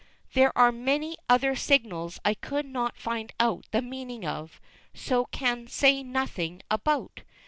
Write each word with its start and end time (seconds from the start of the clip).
There 0.33 0.51
are 0.57 0.71
many 0.71 1.15
other 1.29 1.55
signals 1.55 2.19
I 2.25 2.33
could 2.33 2.65
not 2.65 2.97
find 2.97 3.31
out 3.39 3.67
the 3.69 3.83
meaning 3.83 4.25
of, 4.25 4.59
so 4.95 5.25
can 5.25 5.67
say 5.67 6.01
nothing 6.01 6.63
about. 6.71 7.21